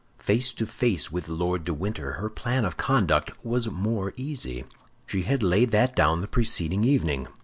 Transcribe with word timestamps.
Face 0.17 0.51
to 0.53 0.65
face 0.65 1.11
with 1.11 1.29
Lord 1.29 1.63
de 1.63 1.75
Winter 1.75 2.13
her 2.13 2.27
plan 2.27 2.65
of 2.65 2.75
conduct 2.75 3.45
was 3.45 3.69
more 3.69 4.13
easy. 4.15 4.65
She 5.05 5.21
had 5.21 5.43
laid 5.43 5.69
that 5.69 5.95
down 5.95 6.21
the 6.21 6.27
preceding 6.27 6.83
evening. 6.83 7.27